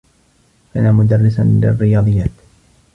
[0.73, 2.31] كان مدرّسا للرّياضيّات.